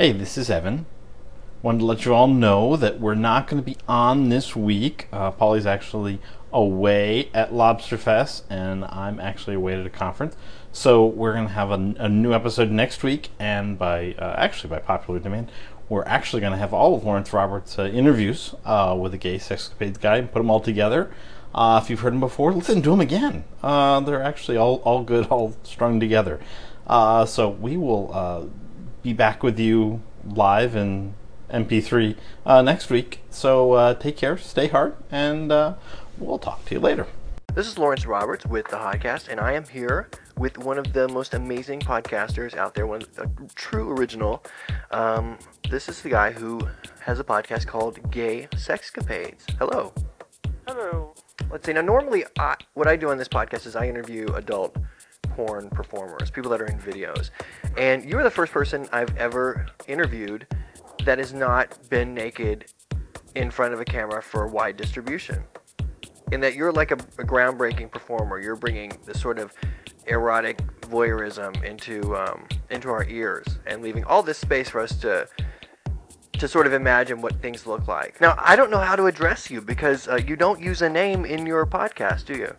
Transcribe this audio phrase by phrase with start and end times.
[0.00, 0.86] Hey, this is Evan.
[1.60, 5.08] Wanted to let you all know that we're not going to be on this week.
[5.12, 6.20] Uh, Paulie's actually
[6.54, 10.38] away at Lobster Fest, and I'm actually away at a conference.
[10.72, 14.70] So we're going to have a, a, new episode next week, and by uh, actually
[14.70, 15.52] by popular demand,
[15.90, 19.36] we're actually going to have all of Lawrence Roberts' uh, interviews uh, with the Gay
[19.36, 21.12] Sexcapades guy and put them all together.
[21.54, 23.44] Uh, if you've heard them before, listen to them again.
[23.62, 26.40] Uh, they're actually all, all good, all strung together.
[26.88, 28.50] so we will
[29.02, 31.14] be back with you live in
[31.50, 33.20] MP3 uh, next week.
[33.30, 35.74] So uh, take care, stay hard, and uh,
[36.18, 37.06] we'll talk to you later.
[37.54, 41.08] This is Lawrence Roberts with the Podcast, and I am here with one of the
[41.08, 44.44] most amazing podcasters out there, one a true original.
[44.92, 45.36] Um,
[45.68, 46.60] this is the guy who
[47.00, 49.50] has a podcast called Gay Sexcapades.
[49.58, 49.92] Hello.
[50.68, 51.14] Hello.
[51.50, 51.72] Let's see.
[51.72, 54.76] Now, normally, I, what I do on this podcast is I interview adult
[55.30, 57.30] porn performers, people that are in videos.
[57.76, 60.46] And you're the first person I've ever interviewed
[61.04, 62.66] that has not been naked
[63.34, 65.42] in front of a camera for wide distribution.
[66.32, 68.38] In that you're like a, a groundbreaking performer.
[68.40, 69.52] You're bringing this sort of
[70.06, 75.28] erotic voyeurism into um, into our ears and leaving all this space for us to
[76.40, 78.20] to sort of imagine what things look like.
[78.20, 81.26] Now, I don't know how to address you because uh, you don't use a name
[81.26, 82.54] in your podcast, do you?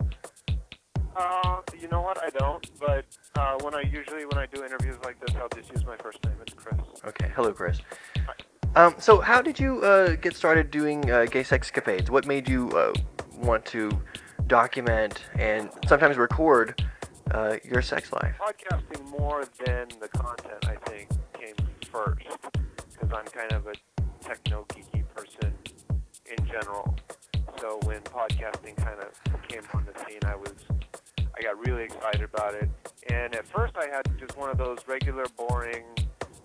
[1.16, 1.51] Uh,
[1.82, 2.22] you know what?
[2.22, 2.64] I don't.
[2.78, 5.96] But uh, when I usually when I do interviews like this, I'll just use my
[5.96, 6.34] first name.
[6.40, 6.80] It's Chris.
[7.04, 7.30] Okay.
[7.34, 7.80] Hello, Chris.
[8.26, 8.34] Hi.
[8.74, 12.10] Um, so how did you uh, get started doing uh, gay escapades?
[12.10, 12.94] What made you uh,
[13.36, 13.90] want to
[14.46, 16.82] document and sometimes record
[17.32, 18.34] uh, your sex life?
[18.40, 21.54] Podcasting more than the content, I think, came
[21.90, 22.26] first
[22.92, 23.74] because I'm kind of a
[24.24, 25.52] techno geeky person
[26.24, 26.94] in general.
[27.60, 30.54] So when podcasting kind of came on the scene, I was
[31.36, 32.68] I got really excited about it.
[33.10, 35.84] And at first, I had just one of those regular, boring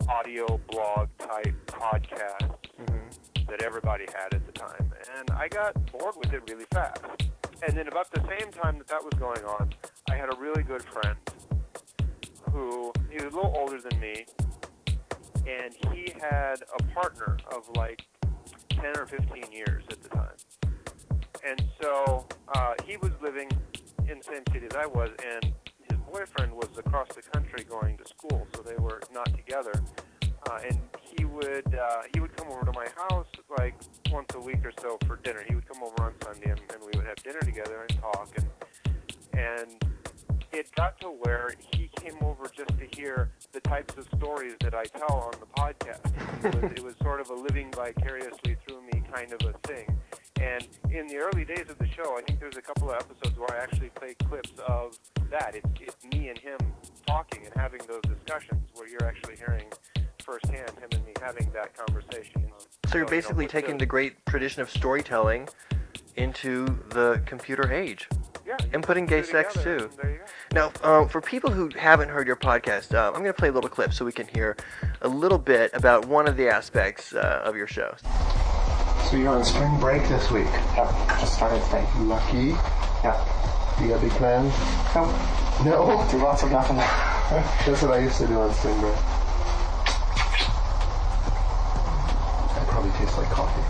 [0.09, 3.45] audio blog type podcasts mm-hmm.
[3.49, 4.91] that everybody had at the time.
[5.17, 7.01] And I got bored with it really fast.
[7.65, 9.73] And then, about the same time that that was going on,
[10.09, 11.17] I had a really good friend
[12.51, 14.25] who he was a little older than me,
[15.47, 18.05] and he had a partner of like
[18.69, 20.35] 10 or 15 years at the time.
[21.45, 23.49] And so uh, he was living
[24.09, 25.53] in the same city as I was, and
[25.89, 29.73] his boyfriend was across the country going to school, so they were not together.
[30.49, 33.75] Uh, and he would uh, he would come over to my house like
[34.11, 35.43] once a week or so for dinner.
[35.47, 38.29] He would come over on Sunday, and, and we would have dinner together and talk.
[38.37, 38.47] And
[39.33, 39.83] and
[40.53, 44.73] it got to where he came over just to hear the types of stories that
[44.73, 46.45] I tell on the podcast.
[46.45, 49.97] It was, it was sort of a living vicariously through me kind of a thing.
[50.39, 53.37] And in the early days of the show, I think there's a couple of episodes
[53.37, 54.97] where I actually play clips of
[55.31, 55.55] that.
[55.55, 56.59] It's, it's me and him
[57.05, 59.65] talking and having those discussions where you're actually hearing
[60.23, 62.41] firsthand him and me having that conversation.
[62.41, 62.57] You know?
[62.87, 65.47] So you're basically you know, taking the, great tradition of storytelling
[66.17, 68.07] into the computer age.
[68.45, 69.89] Yeah, and putting gay sex too.
[70.53, 73.51] Now, um, for people who haven't heard your podcast, uh, I'm going to play a
[73.51, 74.55] little clip so we can hear
[75.01, 77.93] a little bit about one of the aspects uh, of your show.
[79.09, 80.49] So you're on spring break this week?
[80.75, 80.91] Yeah,
[81.21, 81.87] just started today.
[81.99, 82.47] Lucky?
[83.05, 83.15] Yeah.
[83.77, 84.53] Do you got big plans?
[84.93, 85.05] No.
[85.63, 86.05] No?
[86.11, 86.75] Do lots of nothing.
[87.65, 88.95] That's what I used to do on spring break.
[92.51, 93.61] That probably tastes like coffee.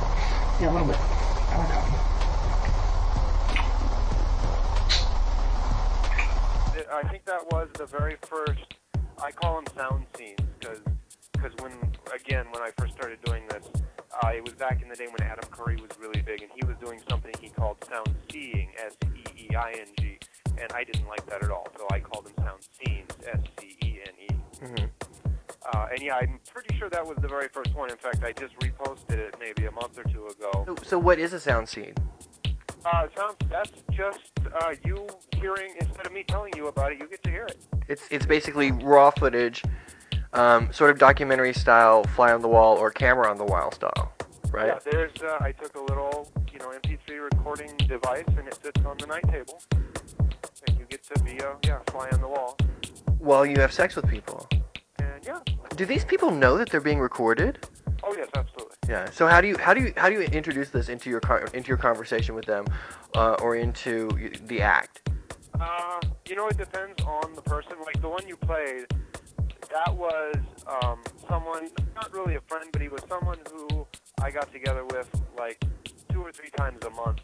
[0.59, 0.97] Yeah, a little bit.
[0.97, 1.93] I like coffee.
[6.91, 8.73] I think that was the very first.
[9.23, 10.79] I call them sound scenes because
[11.33, 11.73] because when
[12.11, 13.69] again when I first started doing this,
[14.23, 16.65] uh, it was back in the day when Adam Curry was really big, and he
[16.65, 20.17] was doing something he called sound seeing, S-E-E-I-N-G,
[20.59, 24.35] and I didn't like that at all, so I called them sound scenes, S-C-E-N-E.
[24.63, 24.85] Mm-hmm.
[25.73, 27.91] Uh, and yeah, I'm pretty sure that was the very first one.
[27.91, 30.63] In fact, I just reposted it maybe a month or two ago.
[30.65, 31.93] So, so what is a sound scene?
[32.85, 34.31] Uh, sounds that's just
[34.61, 35.05] uh, you
[35.35, 37.57] hearing instead of me telling you about it, you get to hear it.
[37.89, 39.61] It's it's basically raw footage
[40.33, 44.13] um, sort of documentary style, fly on the wall or camera on the wall style,
[44.51, 44.67] right?
[44.67, 45.21] Yeah, there's.
[45.21, 49.07] Uh, I took a little, you know, MP3 recording device, and it sits on the
[49.07, 49.61] night table,
[50.67, 52.57] and you get to be a yeah, fly on the wall.
[53.19, 54.47] While you have sex with people.
[54.99, 55.39] And yeah.
[55.75, 57.65] Do these people know that they're being recorded?
[58.03, 58.75] Oh yes, absolutely.
[58.87, 59.09] Yeah.
[59.11, 61.21] So how do you how do you how do you introduce this into your
[61.53, 62.65] into your conversation with them,
[63.15, 64.09] uh, or into
[64.45, 65.09] the act?
[65.59, 67.73] Uh, you know, it depends on the person.
[67.85, 68.85] Like the one you played,
[69.69, 70.35] that was
[70.67, 73.85] um, someone, not really a friend, but he was someone who
[74.21, 75.63] I got together with like
[76.09, 77.21] two or three times a month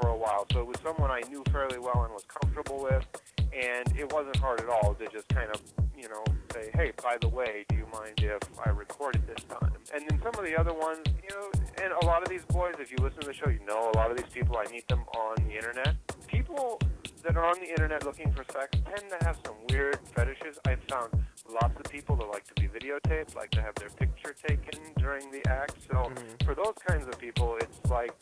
[0.00, 0.46] for a while.
[0.52, 3.06] So it was someone I knew fairly well and was comfortable with.
[3.52, 5.60] And it wasn't hard at all to just kind of,
[5.96, 6.22] you know,
[6.52, 9.72] say, hey, by the way, do you mind if I recorded this time?
[9.94, 11.50] And then some of the other ones, you know,
[11.82, 13.96] and a lot of these boys, if you listen to the show, you know a
[13.96, 15.96] lot of these people, I meet them on the internet.
[16.26, 16.78] People
[17.22, 20.58] that are on the internet looking for sex tend to have some weird fetishes.
[20.66, 21.10] I've found
[21.52, 25.30] lots of people that like to be videotaped, like to have their picture taken during
[25.30, 25.76] the act.
[25.90, 26.44] So Mhm.
[26.44, 28.12] for those kinds of people, it's like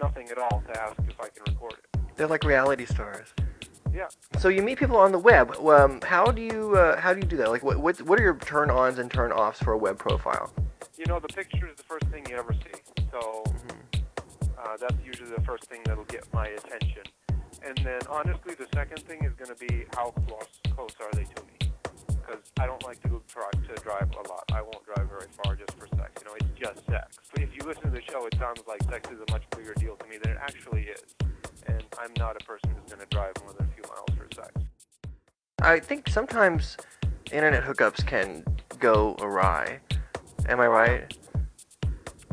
[0.00, 2.16] nothing at all to ask if I can record it.
[2.16, 3.32] They're like reality stars.
[3.92, 4.08] Yeah.
[4.38, 5.52] So you meet people on the web.
[5.56, 7.50] Um, how do you uh, how do you do that?
[7.50, 10.52] Like, what what what are your turn ons and turn offs for a web profile?
[10.96, 12.80] You know, the picture is the first thing you ever see.
[13.10, 13.42] So
[14.58, 17.02] uh, that's usually the first thing that'll get my attention.
[17.62, 21.24] And then, honestly, the second thing is going to be how close close are they
[21.24, 21.72] to me?
[22.06, 24.44] Because I don't like to go try to drive a lot.
[24.52, 26.22] I won't drive very far just for sex.
[26.22, 27.18] You know, it's just sex.
[27.32, 29.74] But if you listen to the show, it sounds like sex is a much bigger
[29.74, 31.14] deal to me than it actually is.
[31.66, 34.26] And I'm not a person who's going to drive more than a few miles for
[34.34, 34.52] sex.
[35.62, 36.76] I think sometimes
[37.30, 38.44] internet hookups can
[38.78, 39.80] go awry.
[40.48, 41.18] Am I right?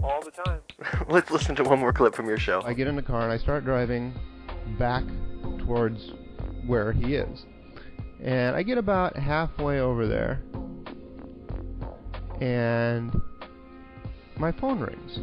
[0.01, 0.61] All the time.
[1.09, 2.61] Let's listen to one more clip from your show.
[2.63, 4.13] I get in the car and I start driving
[4.77, 5.03] back
[5.59, 6.11] towards
[6.65, 7.45] where he is.
[8.23, 10.41] And I get about halfway over there,
[12.41, 13.11] and
[14.37, 15.19] my phone rings.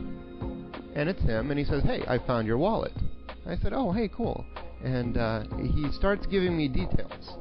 [0.94, 2.92] And it's him, and he says, Hey, I found your wallet.
[3.46, 4.44] I said, Oh, hey, cool.
[4.84, 7.36] And uh, he starts giving me details.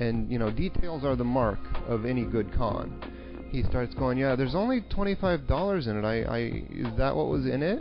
[0.00, 1.58] And, you know, details are the mark
[1.88, 3.48] of any good con.
[3.50, 6.04] He starts going, Yeah, there's only $25 in it.
[6.04, 6.38] I, I,
[6.70, 7.80] is that what was in it?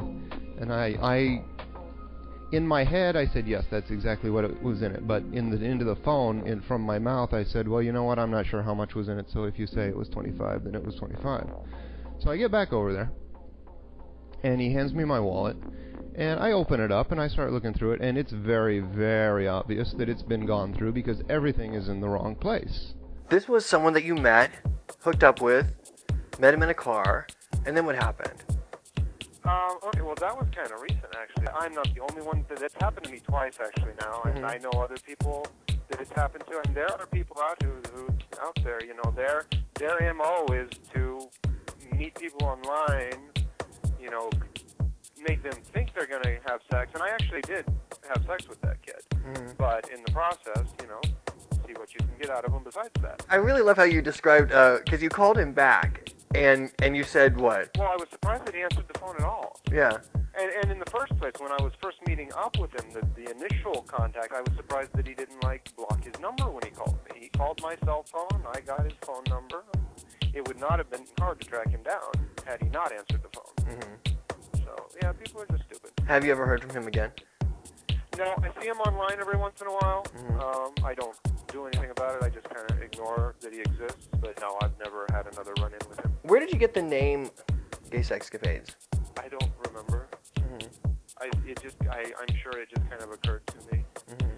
[0.59, 1.43] And I, I
[2.51, 5.07] in my head I said yes, that's exactly what it was in it.
[5.07, 8.03] But in the into the phone, in from my mouth, I said, well, you know
[8.03, 8.19] what?
[8.19, 9.29] I'm not sure how much was in it.
[9.29, 11.47] So if you say it was 25, then it was 25.
[12.19, 13.11] So I get back over there,
[14.43, 15.57] and he hands me my wallet,
[16.15, 19.47] and I open it up and I start looking through it, and it's very, very
[19.47, 22.93] obvious that it's been gone through because everything is in the wrong place.
[23.29, 24.51] This was someone that you met,
[24.99, 25.71] hooked up with,
[26.39, 27.27] met him in a car,
[27.65, 28.43] and then what happened?
[29.43, 31.47] Um, okay, well, that was kind of recent, actually.
[31.49, 32.45] I'm not the only one.
[32.49, 34.49] That, that's happened to me twice, actually, now, and Mhm.
[34.49, 35.47] I know other people
[35.89, 38.07] that it's happened to, and there are people out who, who
[38.41, 39.45] out there, you know, their
[39.75, 41.27] their mo is to
[41.91, 43.31] meet people online,
[43.99, 44.29] you know,
[45.27, 47.65] make them think they're going to have sex, and I actually did
[48.13, 49.57] have sex with that kid, Mhm.
[49.57, 51.01] but in the process, you know,
[51.65, 53.25] see what you can get out of them besides that.
[53.29, 54.49] I really love how you described
[54.85, 57.69] because you called him back and and you said what?
[57.77, 59.59] Well, I was surprised that he answered the phone at all.
[59.71, 59.97] Yeah.
[60.39, 63.01] And, and in the first place, when I was first meeting up with him, the,
[63.21, 66.71] the initial contact, I was surprised that he didn't like block his number when he
[66.71, 67.19] called me.
[67.21, 68.43] He called my cell phone.
[68.53, 69.63] I got his phone number.
[70.33, 72.11] It would not have been hard to track him down
[72.45, 73.75] had he not answered the phone.
[73.75, 74.57] Mm-hmm.
[74.63, 75.91] So yeah, people are just stupid.
[76.07, 77.11] Have you ever heard from him again?
[78.17, 80.05] No, I see him online every once in a while.
[80.15, 80.41] Mhm.
[80.41, 81.15] Um, I don't
[81.51, 82.23] do anything about it.
[82.23, 84.07] I just kind of ignore that he exists.
[84.19, 86.11] But no, I've never had another run-in with him.
[86.23, 87.29] Where did you get the name
[87.89, 88.75] Gay Sexcapades?
[89.17, 90.07] I don't remember.
[90.39, 90.57] hmm
[91.19, 93.83] I it just I I'm sure it just kind of occurred to me.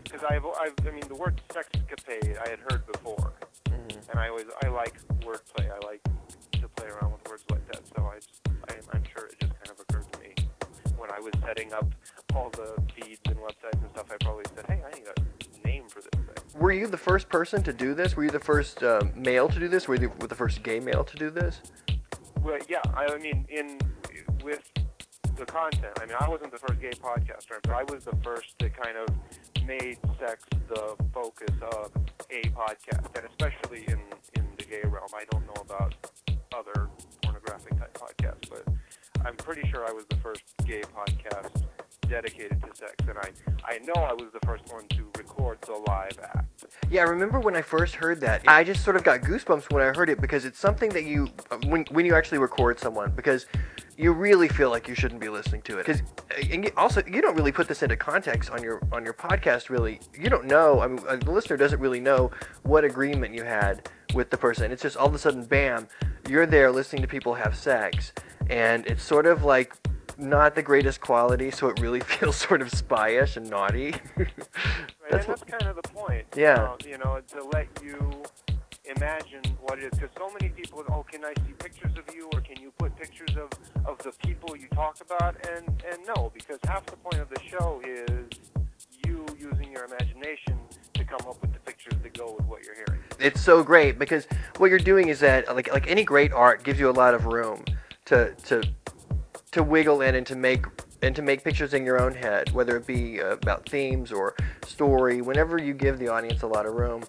[0.04, 3.34] Because I've, I've, I mean, the word sexcapade I had heard before,
[3.68, 5.70] hmm and I always, I like wordplay.
[5.72, 6.02] I like
[6.54, 7.82] to play around with words like that.
[7.96, 10.36] So I, just, I, I'm sure it just kind of occurred to me
[10.98, 11.88] when I was setting up
[12.36, 14.08] all the feeds and websites and stuff.
[14.12, 15.22] I probably said, hey, I need a
[16.56, 18.16] Were you the first person to do this?
[18.16, 19.88] Were you the first uh, male to do this?
[19.88, 21.62] Were you the, the first gay male to do this?
[22.42, 23.80] Well, yeah, I mean, in
[24.44, 24.62] with
[25.36, 25.98] the content.
[26.00, 28.98] I mean, I wasn't the first gay podcaster, but I was the first that kind
[28.98, 29.08] of
[29.66, 31.92] made sex the focus of
[32.30, 34.00] a podcast, and especially in
[34.36, 35.10] in the gay realm.
[35.16, 35.96] I don't know about
[36.54, 36.90] other
[37.24, 38.64] pornographic type podcasts, but
[39.26, 41.64] I'm pretty sure I was the first gay podcast
[42.14, 43.32] dedicated to sex, and I
[43.66, 46.66] I know I was the first one to record the live act.
[46.92, 48.44] Yeah, I remember when I first heard that.
[48.48, 51.30] I just sort of got goosebumps when I heard it because it's something that you
[51.50, 53.48] uh, when when you actually record someone because
[53.98, 55.88] you really feel like you shouldn't be listening to it.
[55.88, 56.04] Because
[56.52, 59.72] and you, also you don't really put this into context on your on your podcast.
[59.72, 60.82] Really, you don't know.
[60.82, 62.30] I mean, uh, the listener doesn't really know
[62.62, 64.72] what agreement you had with the person.
[64.72, 65.88] It's just all of a sudden, bam,
[66.30, 68.14] you're there listening to people have sex,
[68.52, 69.74] and it's sort of like
[70.18, 73.96] not the greatest quality, so it really feels sort of spyish and naughty.
[75.04, 76.26] Right, That's and that's kind of the point.
[76.34, 76.64] Yeah.
[76.64, 78.24] Uh, you know, to let you
[78.96, 80.00] imagine what it is.
[80.00, 82.96] Because so many people, oh, can I see pictures of you, or can you put
[82.96, 83.50] pictures of,
[83.86, 85.36] of the people you talk about?
[85.50, 88.30] And and no, because half the point of the show is
[89.06, 90.58] you using your imagination
[90.94, 93.02] to come up with the pictures that go with what you're hearing.
[93.20, 94.26] it's so great because
[94.58, 97.26] what you're doing is that like like any great art gives you a lot of
[97.26, 97.64] room
[98.06, 98.64] to to
[99.54, 100.66] to wiggle in and to make
[101.02, 104.36] and to make pictures in your own head, whether it be uh, about themes or
[104.66, 105.22] story.
[105.22, 107.04] Whenever you give the audience a lot of room,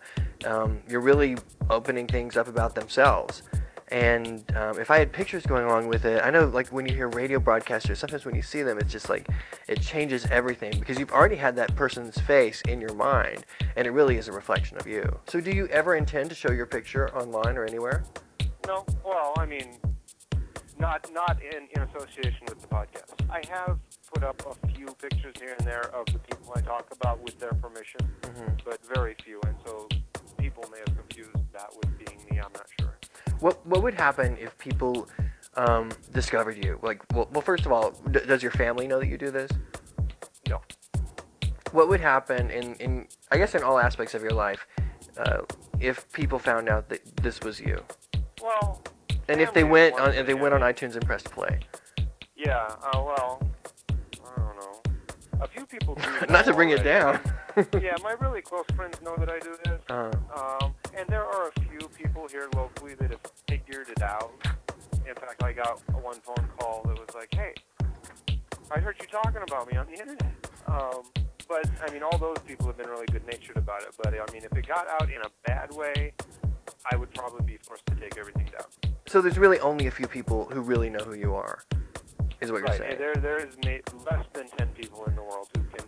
[0.44, 1.36] um, you're really
[1.70, 3.42] opening things up about themselves.
[3.88, 6.94] And um, if I had pictures going along with it, I know like when you
[6.94, 9.28] hear radio broadcasters, sometimes when you see them, it's just like
[9.68, 13.44] it changes everything because you've already had that person's face in your mind,
[13.76, 15.20] and it really is a reflection of you.
[15.28, 18.04] So, do you ever intend to show your picture online or anywhere?
[18.66, 19.76] No, well, I mean,
[20.78, 23.14] not not in, in association with the podcast.
[23.30, 23.78] I have
[24.12, 27.38] put up a few pictures here and there of the people I talk about with
[27.38, 28.00] their permission,
[28.64, 29.88] but very few, and so
[30.38, 32.38] people may have confused that with being me.
[32.38, 32.98] I'm not sure.
[33.40, 35.08] What What would happen if people
[35.56, 36.78] um, discovered you?
[36.82, 39.50] Like, well, well, first of all, d- does your family know that you do this?
[40.48, 40.60] No.
[41.72, 44.66] What would happen in, in I guess in all aspects of your life,
[45.18, 45.38] uh,
[45.80, 47.82] if people found out that this was you,
[48.42, 48.82] Well.
[49.28, 51.60] And if they went on if they went on iTunes and pressed play?
[52.36, 52.68] Yeah.
[52.82, 53.40] Uh, well,
[54.24, 54.82] I don't know.
[55.40, 56.02] A few people do.
[56.28, 57.20] Not to bring it down.
[57.80, 59.80] yeah, my really close friends know that I do this.
[59.88, 64.32] Uh, Um, and there are a few people here locally that have figured it out.
[65.06, 67.54] In fact, I got one phone call that was like, "Hey,
[68.70, 70.32] I heard you talking about me on the internet."
[70.66, 71.02] Um,
[71.48, 73.90] but I mean, all those people have been really good-natured about it.
[74.02, 76.12] But I mean, if it got out in a bad way,
[76.90, 78.93] I would probably be forced to take everything down.
[79.06, 81.62] So there's really only a few people who really know who you are,
[82.40, 82.96] is what you're saying.
[82.98, 85.86] There, there is less than ten people in the world who can.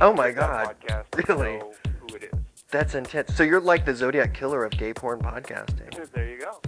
[0.00, 0.76] Oh my God.
[0.82, 1.58] Podcast Really?
[1.58, 2.30] know who it is.
[2.70, 3.34] That's intense.
[3.34, 6.10] So you're like the Zodiac killer of gay porn podcasting.
[6.12, 6.60] There you go.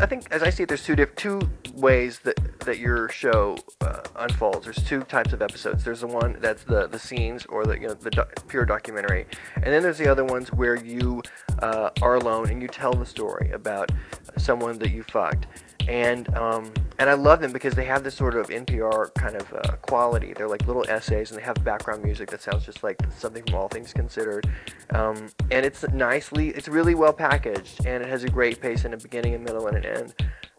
[0.00, 1.40] I think, as I see it, there's two diff- two
[1.74, 4.64] ways that that your show uh, unfolds.
[4.64, 5.84] There's two types of episodes.
[5.84, 9.26] There's the one that's the the scenes or the you know the pure documentary,
[9.56, 11.22] and then there's the other ones where you
[11.60, 13.90] uh, are alone and you tell the story about
[14.36, 15.46] someone that you fucked.
[15.88, 19.52] And um, and I love them because they have this sort of NPR kind of
[19.52, 20.32] uh, quality.
[20.34, 23.54] They're like little essays, and they have background music that sounds just like something from
[23.54, 24.48] All Things Considered.
[24.90, 28.94] Um, and it's nicely, it's really well packaged, and it has a great pace in
[28.94, 30.14] a beginning, a middle, and an end.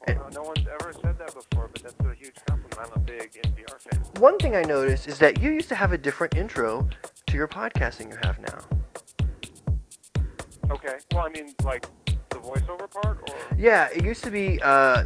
[0.08, 2.79] Well, no one's ever said that before, but that's a huge compliment.
[2.79, 4.00] I'm a big NPR fan.
[4.22, 6.88] One thing I noticed is that you used to have a different intro
[7.27, 8.60] to your podcast than you have now.
[10.72, 10.96] Okay.
[11.12, 11.86] Well, I mean, like
[12.29, 15.05] the voiceover part, or Yeah, it used to be uh,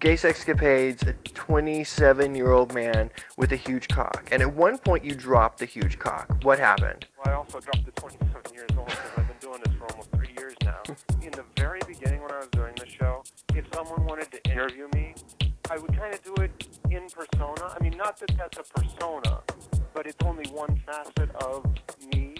[0.00, 4.28] Gay Sexcapades, a 27 year old man with a huge cock.
[4.32, 6.42] And at one point, you dropped the huge cock.
[6.42, 7.06] What happened?
[7.24, 10.10] well, I also dropped the 27 years old because I've been doing this for almost
[10.12, 10.82] three years now.
[11.22, 13.22] In the very beginning, when I was doing the show,
[13.54, 15.14] if someone wanted to interview me,
[15.70, 17.74] I would kind of do it in persona.
[17.74, 19.40] I mean, not that that's a persona,
[19.94, 21.64] but it's only one facet of
[22.12, 22.34] me,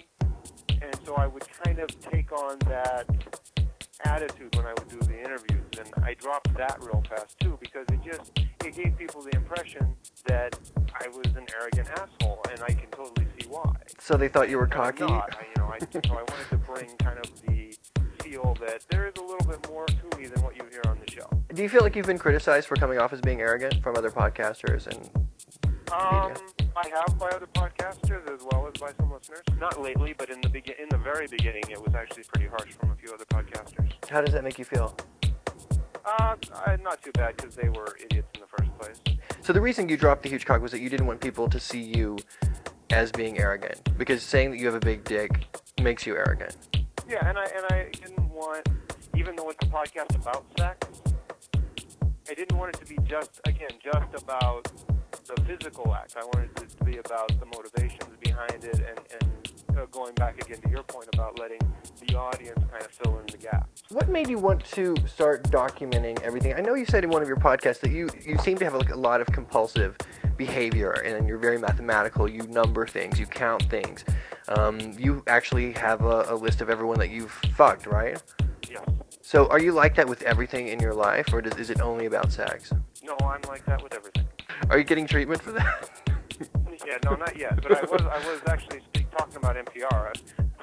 [0.69, 3.07] and so I would kind of take on that
[4.03, 7.85] attitude when I would do the interviews, and I dropped that real fast too because
[7.91, 8.31] it just
[8.65, 9.95] it gave people the impression
[10.27, 10.57] that
[10.99, 13.75] I was an arrogant asshole, and I can totally see why.
[13.99, 15.11] So they thought you were But I'm cocky?
[15.13, 15.35] not.
[15.35, 17.75] I, you know, I, so I wanted to bring kind of the
[18.23, 20.99] feel that there is a little bit more to me than what you hear on
[21.05, 21.29] the show.
[21.53, 24.09] Do you feel like you've been criticized for coming off as being arrogant from other
[24.09, 24.87] podcasters?
[24.87, 25.09] And
[25.91, 26.33] Um,
[26.75, 29.43] I have by other podcasters as well as by some listeners.
[29.59, 32.73] Not lately, but in the begin in the very beginning, it was actually pretty harsh
[32.73, 33.93] from a few other podcasters.
[34.09, 34.97] how does that make you feel?
[36.03, 39.17] Uh, uh, not too bad because they were idiots in the first place.
[39.41, 41.59] So the reason you dropped the huge cock was that you didn't want people to
[41.59, 42.17] see you
[42.89, 43.79] as being arrogant.
[43.97, 45.31] Because saying that you have a big dick
[45.81, 46.57] makes you arrogant.
[47.07, 48.67] Yeah, and I and I didn't want,
[49.15, 50.87] even though it's a podcast about sex,
[52.29, 54.71] I didn't want it to be just again just about
[55.27, 56.15] the physical act.
[56.17, 59.35] I wanted it to be about the motivations behind it, and and
[59.77, 61.59] uh, going back again to your point about letting
[62.05, 63.83] the audience kind of fill in the gaps.
[63.89, 66.53] What made you want to start documenting everything?
[66.53, 68.73] I know you said in one of your podcasts that you, you seem to have
[68.73, 69.97] like a lot of compulsive
[70.37, 72.29] behavior and you're very mathematical.
[72.29, 74.05] You number things, you count things.
[74.47, 78.21] Um, you actually have a, a list of everyone that you've fucked, right?
[78.69, 78.83] Yes.
[79.21, 82.05] So are you like that with everything in your life, or does, is it only
[82.05, 82.71] about sex?
[83.03, 84.27] No, I'm like that with everything.
[84.69, 85.89] Are you getting treatment for that?
[86.85, 87.61] Yeah, no, not yet.
[87.61, 90.13] But I was I was actually speak, talking about NPR.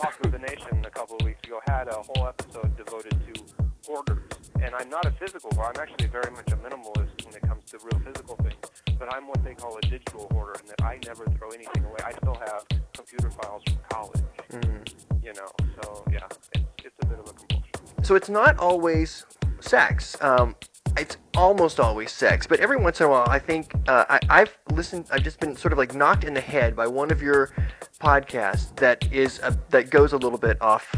[0.01, 3.43] Talk with the Nation a couple of weeks ago had a whole episode devoted to
[3.87, 4.23] hoarders,
[4.61, 5.81] and I'm not a physical hoarder.
[5.81, 8.71] I'm actually very much a minimalist when it comes to real physical things.
[8.99, 11.99] But I'm what they call a digital hoarder, in that I never throw anything away.
[12.05, 14.95] I still have computer files from college.
[15.23, 15.49] You know,
[15.83, 16.19] so yeah,
[16.55, 18.05] it's it's a bit of a compulsion.
[18.05, 19.25] So it's not always
[19.61, 20.17] sex.
[20.21, 20.57] Um,
[20.97, 24.59] it's almost always sex, but every once in a while, I think uh, I, I've
[24.73, 25.07] listened.
[25.11, 27.51] I've just been sort of like knocked in the head by one of your
[28.01, 30.95] podcasts that is a, that goes a little bit off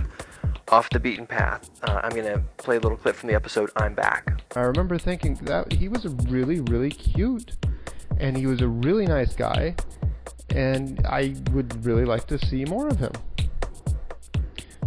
[0.69, 1.71] off the beaten path.
[1.83, 3.71] Uh, I'm gonna play a little clip from the episode.
[3.77, 4.43] I'm back.
[4.57, 7.57] I remember thinking that he was really, really cute.
[8.19, 9.75] and he was a really nice guy,
[10.51, 13.13] and I would really like to see more of him.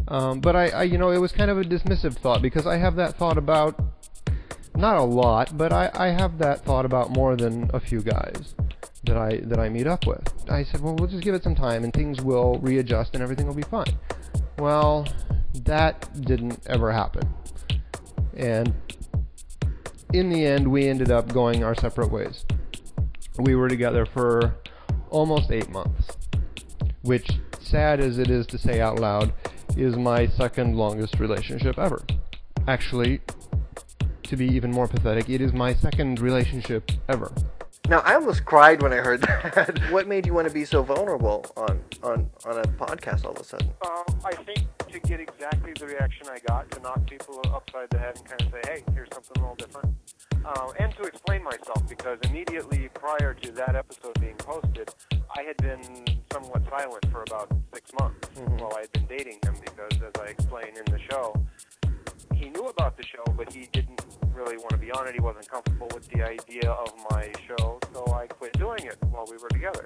[0.09, 2.77] Um, but I, I, you know, it was kind of a dismissive thought because I
[2.77, 3.77] have that thought about
[4.77, 8.55] not a lot, but I, I have that thought about more than a few guys
[9.03, 10.33] that I that I meet up with.
[10.49, 13.47] I said, well, we'll just give it some time and things will readjust and everything
[13.47, 13.97] will be fine.
[14.59, 15.07] Well,
[15.65, 17.33] that didn't ever happen,
[18.35, 18.73] and
[20.13, 22.45] in the end, we ended up going our separate ways.
[23.39, 24.55] We were together for
[25.09, 26.07] almost eight months,
[27.01, 27.29] which,
[27.59, 29.33] sad as it is to say out loud,
[29.75, 32.01] is my second longest relationship ever.
[32.67, 33.21] Actually,
[34.27, 37.31] to be even more pathetic, it is my second relationship ever.
[37.89, 39.79] Now I almost cried when I heard that.
[39.91, 43.39] what made you want to be so vulnerable on on on a podcast all of
[43.39, 43.69] a sudden?
[43.85, 47.97] Um, I think to get exactly the reaction I got, to knock people upside the
[47.99, 49.95] head and kind of say, hey, here's something a little different.
[50.45, 54.89] Uh, and to explain myself, because immediately prior to that episode being posted,
[55.35, 55.81] I had been
[56.31, 58.61] somewhat silent for about six months Mhm.
[58.61, 61.33] while I had been dating him, because as I explain in the show,
[62.37, 63.99] he knew about the show, but he didn't
[64.33, 65.13] really want to be on it.
[65.13, 69.25] He wasn't comfortable with the idea of my show, so I quit doing it while
[69.29, 69.85] we were together.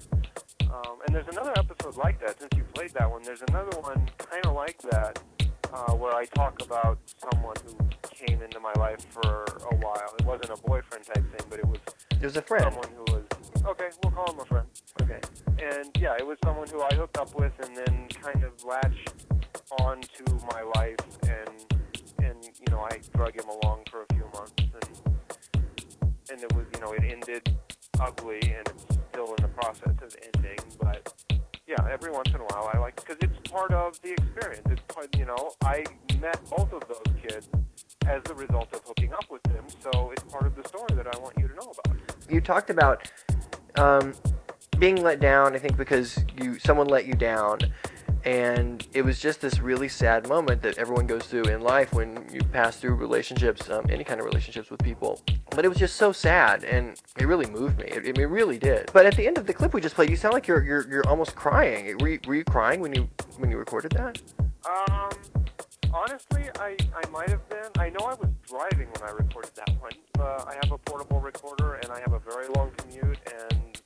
[0.70, 2.39] Um, and there's another episode like that.
[2.39, 5.22] Since you played that one, there's another one kind of like that
[5.74, 7.00] uh, where I talk about
[7.31, 7.75] someone who
[8.25, 10.13] came into my life for a while.
[10.20, 11.79] It wasn't a boyfriend type thing, but it was
[12.20, 12.63] There's a friend.
[12.63, 13.24] someone who was
[13.65, 13.89] okay.
[14.03, 14.67] We'll call him a friend.
[15.01, 15.20] Okay.
[15.60, 19.25] And yeah, it was someone who I hooked up with and then kind of latched
[19.79, 21.61] onto my life and
[22.72, 25.04] you know I drug him along for a few months and
[26.32, 27.58] and it was you know it ended
[28.00, 31.13] ugly and it's still in the process of ending but
[31.68, 34.82] yeah every once in a while I like because it's part of the experience it's
[34.88, 35.84] part you know I
[36.22, 37.50] met both of those kids
[38.06, 41.13] as a result of hooking up with them so it's part of the story that
[41.13, 41.98] I want you to know about
[42.30, 43.12] You talked about
[43.75, 44.14] um,
[44.81, 45.55] being let down.
[45.55, 47.60] I think because you someone let you down,
[48.24, 52.25] and it was just this really sad moment that everyone goes through in life when
[52.31, 55.22] you pass through relationships, um, any kind of relationships with people.
[55.50, 57.86] But it was just so sad, and it really moved me.
[57.86, 58.92] It, it really did.
[58.94, 60.88] But at the end of the clip we just played, you sound like you're you're,
[60.90, 61.98] you're almost crying.
[62.00, 64.22] Were you, were you crying when you when you recorded that?
[64.66, 65.10] Um,
[65.94, 67.70] honestly, I, I might have been.
[67.77, 69.92] I know I was driving when I recorded that one.
[70.20, 73.18] I have a portable recorder and I have a very long commute,
[73.51, 73.79] and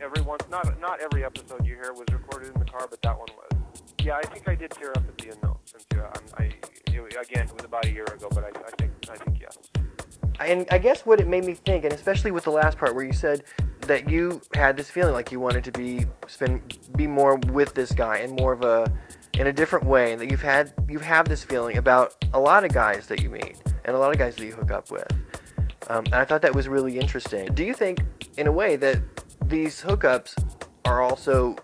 [0.00, 3.18] every once not not every episode you hear was recorded in the car, but that
[3.18, 3.59] one was.
[4.02, 5.58] Yeah, I think I did tear up at the end though.
[5.64, 6.54] Since I'm, I
[7.20, 9.58] again it was about a year ago, but I, I think I think yes.
[10.40, 13.04] And I guess what it made me think, and especially with the last part where
[13.04, 13.44] you said
[13.82, 17.92] that you had this feeling like you wanted to be spend be more with this
[17.92, 18.90] guy and more of a
[19.34, 22.64] in a different way, and that you've had you have this feeling about a lot
[22.64, 25.06] of guys that you meet and a lot of guys that you hook up with.
[25.88, 27.52] Um, and I thought that was really interesting.
[27.54, 28.00] Do you think,
[28.36, 28.98] in a way, that
[29.46, 30.34] these hookups
[30.84, 31.56] are also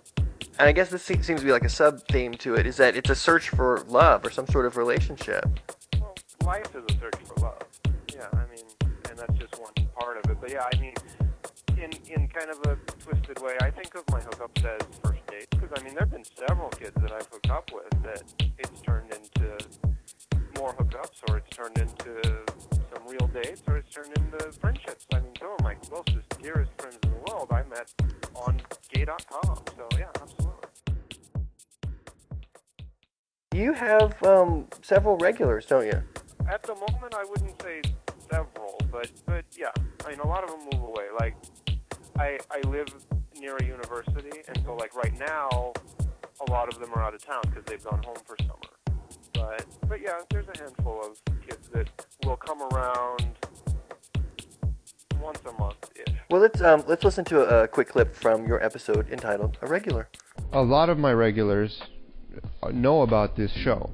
[0.58, 2.96] and I guess this seems to be like a sub theme to it is that
[2.96, 5.44] it's a search for love or some sort of relationship.
[6.00, 6.14] Well,
[6.44, 7.62] life is a search for love.
[8.14, 8.64] Yeah, I mean,
[9.10, 10.38] and that's just one part of it.
[10.40, 10.94] But yeah, I mean,
[11.76, 15.46] in in kind of a twisted way, I think of my hookups as first dates
[15.50, 18.22] because I mean, there've been several kids that I've hooked up with that
[18.58, 19.58] it's turned into
[20.58, 22.44] more hookups, or it's turned into
[22.94, 25.06] some real dates, or it's turned into friendships.
[25.12, 27.92] I mean, some of my closest, dearest friends in the world I met
[28.34, 28.60] on
[28.92, 29.62] gay.com.
[29.76, 30.45] So yeah, absolutely.
[33.56, 36.02] You have um, several regulars, don't you?
[36.46, 37.80] At the moment, I wouldn't say
[38.30, 39.70] several, but but yeah,
[40.04, 41.06] I mean a lot of them move away.
[41.18, 41.36] Like
[42.18, 42.88] I I live
[43.40, 45.72] near a university, and so like right now,
[46.46, 49.00] a lot of them are out of town because they've gone home for summer.
[49.32, 51.88] But but yeah, there's a handful of kids that
[52.26, 53.24] will come around
[55.18, 56.14] once a month ish.
[56.30, 59.66] Well, let's um, let's listen to a, a quick clip from your episode entitled "A
[59.66, 60.10] Regular."
[60.52, 61.82] a lot of my regulars
[62.72, 63.90] know about this show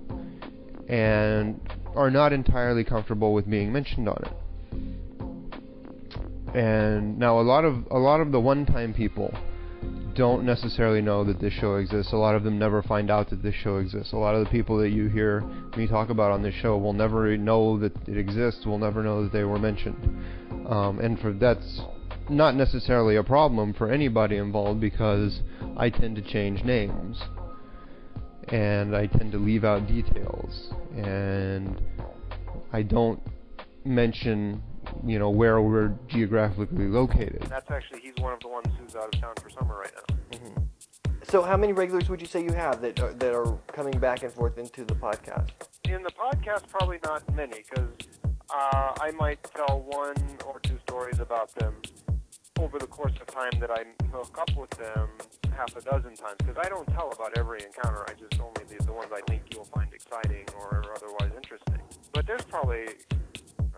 [0.88, 1.60] and
[1.94, 4.32] are not entirely comfortable with being mentioned on it.
[6.54, 9.34] And now a lot of a lot of the one-time people
[10.14, 12.12] don't necessarily know that this show exists.
[12.12, 14.12] A lot of them never find out that this show exists.
[14.12, 15.40] A lot of the people that you hear
[15.76, 18.66] me talk about on this show will never know that it exists.
[18.66, 19.96] Will never know that they were mentioned.
[20.68, 21.80] Um, and for that's
[22.28, 25.40] not necessarily a problem for anybody involved because
[25.76, 27.18] I tend to change names
[28.48, 31.80] and I tend to leave out details and
[32.72, 33.20] I don't
[33.84, 34.62] mention
[35.06, 37.46] you know where we're geographically located.
[37.48, 40.16] That's actually he's one of the ones who's out of town for summer right now.
[41.24, 44.22] So, how many regulars would you say you have that are, that are coming back
[44.22, 45.50] and forth into the podcast?
[45.84, 47.88] In the podcast, probably not many, because
[48.52, 50.14] uh, I might tell one
[50.46, 51.74] or two stories about them
[52.58, 55.08] over the course of time that I hook up with them
[55.56, 58.04] half a dozen times because I don't tell about every encounter.
[58.08, 61.80] I just only the, the ones I think you'll find exciting or otherwise interesting.
[62.12, 62.86] But there's probably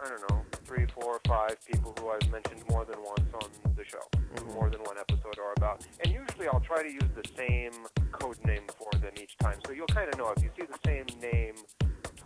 [0.03, 3.85] I don't know three, four, five people who I've mentioned more than once on the
[3.85, 4.55] show, mm-hmm.
[4.55, 5.87] more than one episode or about.
[6.05, 7.73] And usually I'll try to use the same
[8.13, 10.79] code name for them each time, so you'll kind of know if you see the
[10.85, 11.55] same name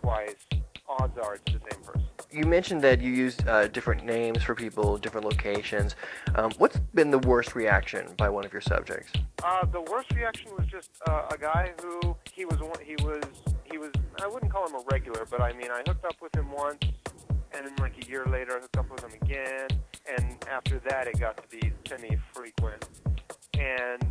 [0.01, 0.45] twice.
[0.89, 2.03] Odds are it's the same person.
[2.31, 5.95] You mentioned that you used uh, different names for people, different locations.
[6.35, 9.11] Um, what's been the worst reaction by one of your subjects?
[9.43, 13.23] Uh, the worst reaction was just uh, a guy who he was he was
[13.65, 16.35] he was I wouldn't call him a regular, but I mean I hooked up with
[16.35, 16.79] him once,
[17.53, 19.67] and then like a year later I hooked up with him again,
[20.17, 22.89] and after that it got to be semi-frequent,
[23.57, 24.05] and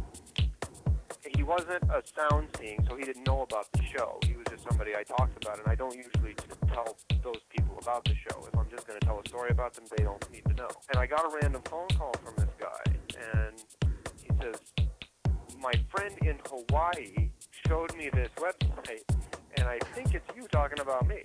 [1.35, 4.19] he wasn't a sound scene, so he didn't know about the show.
[4.25, 6.35] He was just somebody I talked about, and I don't usually
[6.73, 8.47] tell those people about the show.
[8.47, 10.69] If I'm just going to tell a story about them, they don't need to know.
[10.91, 12.83] And I got a random phone call from this guy,
[13.35, 13.65] and
[14.23, 14.61] he says,
[15.59, 17.31] "My friend in Hawaii
[17.67, 19.05] showed me this website,
[19.57, 21.23] and I think it's you talking about me."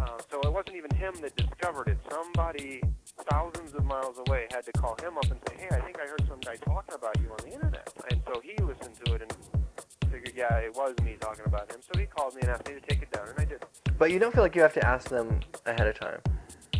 [0.00, 1.98] Uh, so it wasn't even him that discovered it.
[2.10, 2.82] Somebody
[3.30, 6.06] thousands of miles away had to call him up and say, "Hey, I think I
[6.06, 9.22] heard some guy talking about you on the internet." And so he listened to it
[9.22, 12.68] and figured, "Yeah, it was me talking about him." So he called me and asked
[12.68, 13.64] me to take it down, and I did.
[13.98, 16.20] But you don't feel like you have to ask them ahead of time.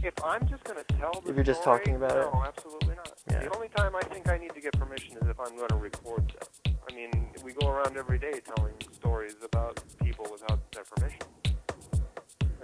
[0.03, 2.49] If I'm just going to tell the If you're just story, talking about no, it?
[2.49, 3.13] absolutely not.
[3.31, 3.41] Yeah.
[3.41, 5.77] The only time I think I need to get permission is if I'm going to
[5.77, 6.33] record
[6.65, 6.75] them.
[6.89, 7.11] I mean,
[7.43, 11.19] we go around every day telling stories about people without their permission.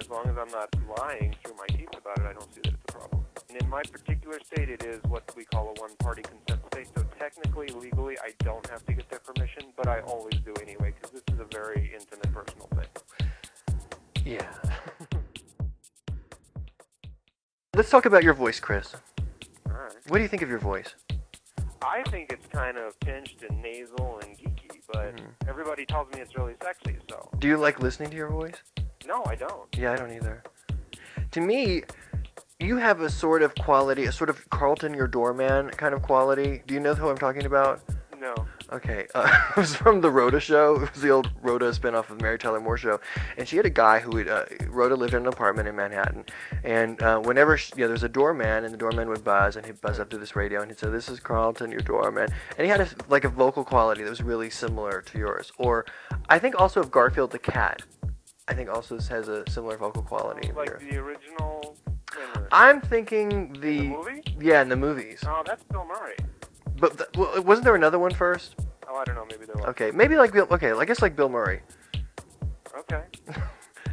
[0.03, 2.75] As long as I'm not lying through my teeth about it, I don't see that
[2.75, 3.25] it's a problem.
[3.49, 6.88] And in my particular state, it is what we call a one-party consent state.
[6.97, 10.93] So technically, legally, I don't have to get their permission, but I always do anyway
[11.01, 14.25] because this is a very intimate, personal thing.
[14.25, 14.53] Yeah.
[17.77, 18.97] Let's talk about your voice, Chris.
[19.67, 19.93] All right.
[20.09, 20.97] What do you think of your voice?
[21.81, 25.49] I think it's kind of pinched and nasal and geeky, but Mm-hmm.
[25.49, 26.97] everybody tells me it's really sexy.
[27.09, 28.57] So Do you like listening to your voice?
[29.07, 29.77] No, I don't.
[29.77, 30.43] Yeah, I don't either.
[31.33, 31.83] To me,
[32.61, 36.62] you have a sort of quality, a sort of Carlton your doorman kind of quality.
[36.67, 37.81] Do you know who I'm talking about?
[38.21, 38.35] No.
[38.71, 40.77] Okay, uh, it was from the Rhoda show.
[40.77, 43.01] It was the old Rhoda spinoff of the Mary Tyler Moore show,
[43.37, 44.29] and she had a guy who would.
[44.29, 46.25] Uh, Rhoda lived in an apartment in Manhattan,
[46.62, 49.81] and uh, whenever she, yeah, there's a doorman, and the doorman would buzz, and he'd
[49.81, 52.71] buzz up to this radio, and he'd say, "This is Carlton, your doorman," and he
[52.71, 55.53] had a, like a vocal quality that was really similar to yours.
[55.59, 55.85] Or,
[56.29, 57.83] I think also of Garfield the cat.
[58.53, 60.53] I think also has a similar vocal quality.
[60.53, 60.83] Like yours.
[60.91, 61.75] the original.
[62.35, 62.49] minute.
[62.53, 64.23] I'm thinking the, The movie?
[64.38, 66.17] yeah in the movies, Oh, that's Bill Murray.
[66.77, 68.57] but th- well, wasn't there another one first?
[68.87, 69.25] Oh, I don't know.
[69.31, 69.65] Maybe there was.
[69.71, 70.47] Okay, maybe like Bill.
[70.51, 71.62] Okay, I guess like Bill Murray.
[72.81, 73.03] Okay.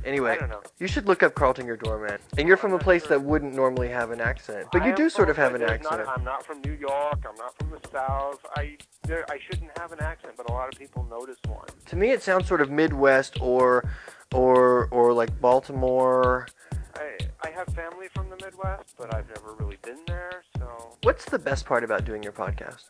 [0.06, 0.62] Anyway, I don't know.
[0.80, 2.20] you should look up Carlton your doorman.
[2.38, 3.18] And you're from a place sure.
[3.20, 6.00] that wouldn't normally have an accent, but you do sort of have an there's not-
[6.00, 6.18] accent.
[6.18, 7.20] I'm not from New York.
[7.28, 8.40] I'm not from the South.
[8.56, 9.26] I there.
[9.30, 11.68] I shouldn't have an accent, but a lot of people notice one.
[11.88, 13.90] To me, it sounds sort of Midwest or,
[14.34, 16.48] or, or like Baltimore.
[16.96, 20.44] I I have family from the Midwest, but I've never really been there.
[20.58, 22.86] So, What's the best part about doing your podcast?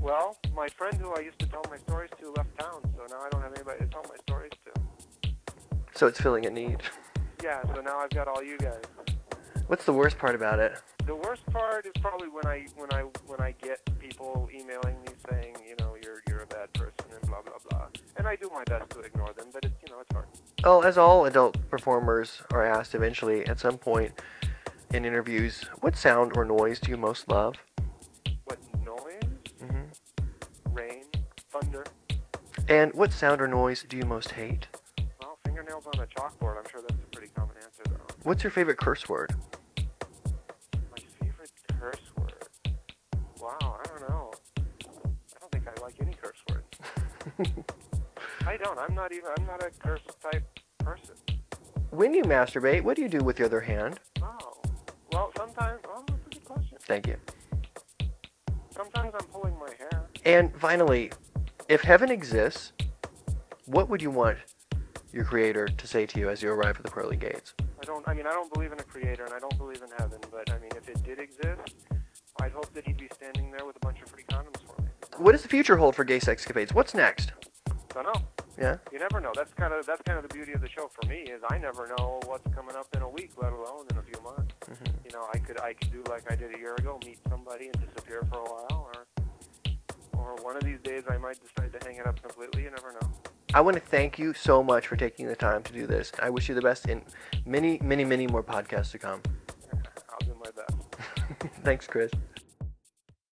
[0.00, 3.20] well, my friend who I used to tell my stories to left town, so now
[3.24, 5.30] I don't have anybody to tell my stories to.
[5.94, 6.78] So it's filling a need.
[7.42, 8.82] Yeah, so now I've got all you guys.
[9.66, 10.80] What's the worst part about it?
[11.06, 15.08] The worst part is probably when I when I when I get people emailing me
[15.30, 17.86] saying, you know, you're you're a bad person and blah blah blah.
[18.16, 20.26] And I do my best to ignore them, but it's you know it's hard.
[20.64, 24.12] Well, as all adult performers are asked eventually at some point
[24.92, 27.56] in interviews, what sound or noise do you most love?
[28.44, 29.22] What noise?
[29.60, 31.04] hmm Rain,
[31.50, 31.84] thunder.
[32.68, 34.66] And what sound or noise do you most hate?
[35.20, 36.58] Well, fingernails on a chalkboard.
[36.58, 38.14] I'm sure that's a pretty common answer though.
[38.22, 39.34] What's your favorite curse word?
[48.46, 48.78] I don't.
[48.78, 49.30] I'm not even.
[49.38, 51.14] I'm not a curse type person.
[51.90, 54.00] When you masturbate, what do you do with the other hand?
[54.22, 54.60] Oh.
[55.12, 55.80] Well, sometimes.
[55.86, 56.78] Oh, that's a good question.
[56.82, 57.16] Thank you.
[58.70, 60.08] Sometimes I'm pulling my hair.
[60.24, 61.12] And finally,
[61.68, 62.72] if heaven exists,
[63.66, 64.38] what would you want
[65.12, 67.54] your creator to say to you as you arrive at the pearly gates?
[67.80, 68.06] I don't.
[68.08, 70.18] I mean, I don't believe in a creator, and I don't believe in heaven.
[70.30, 71.76] But I mean, if it did exist,
[72.40, 74.71] I'd hope that he'd be standing there with a bunch of free condoms for.
[75.18, 76.72] What does the future hold for gay sexcapades?
[76.72, 77.32] What's next?
[77.94, 78.22] Don't know.
[78.58, 78.76] Yeah?
[78.92, 79.32] You never know.
[79.34, 81.58] That's kind of that's kind of the beauty of the show for me is I
[81.58, 84.54] never know what's coming up in a week, let alone in a few months.
[84.60, 84.92] Mhm.
[85.04, 87.68] You know, I could I could do like I did a year ago, meet somebody
[87.68, 89.06] and disappear for a while, or
[90.18, 92.64] or one of these days I might decide to hang it up completely.
[92.64, 93.10] You never know.
[93.54, 96.10] I want to thank you so much for taking the time to do this.
[96.22, 97.02] I wish you the best in
[97.44, 99.20] many, many, many more podcasts to come.
[99.74, 101.52] I'll do my best.
[101.62, 102.10] Thanks, Chris.